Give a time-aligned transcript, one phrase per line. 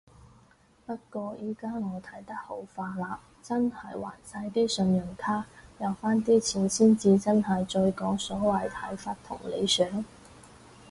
[0.83, 5.45] 不過依家我睇得好化啦，真係還晒啲信用卡。
[5.77, 10.03] 有返啲錢先至真係再講所謂睇法同理想